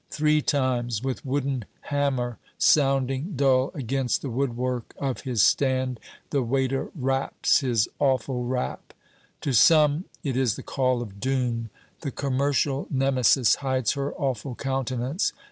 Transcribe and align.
Three 0.09 0.41
times, 0.41 1.03
with 1.03 1.23
wooden 1.23 1.65
hammer 1.81 2.39
sounding 2.57 3.33
dull 3.35 3.69
against 3.75 4.23
the 4.23 4.31
woodwork 4.31 4.95
of 4.97 5.21
his 5.21 5.43
stand, 5.43 5.99
the 6.31 6.41
waiter 6.41 6.89
raps 6.95 7.59
his 7.59 7.87
awful 7.99 8.43
rap. 8.45 8.95
To 9.41 9.53
some 9.53 10.05
it 10.23 10.35
is 10.35 10.55
the 10.55 10.63
call 10.63 11.03
of 11.03 11.19
doom. 11.19 11.69
The 11.99 12.09
commercial 12.09 12.87
Nemesis 12.89 13.57
hides 13.61 13.91
her 13.91 14.11
awful 14.15 14.55
countenance. 14.55 15.33